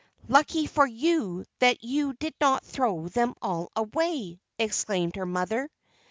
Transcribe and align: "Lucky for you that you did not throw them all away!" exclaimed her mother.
"Lucky 0.27 0.65
for 0.65 0.87
you 0.87 1.45
that 1.59 1.83
you 1.83 2.13
did 2.13 2.33
not 2.41 2.65
throw 2.65 3.07
them 3.07 3.35
all 3.39 3.71
away!" 3.75 4.39
exclaimed 4.57 5.15
her 5.15 5.27
mother. 5.27 5.69